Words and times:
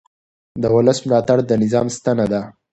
د 0.61 0.63
ولس 0.75 0.99
ملاتړ 1.07 1.37
د 1.45 1.51
نظام 1.63 1.87
ستنه 1.97 2.25
ده 2.31 2.41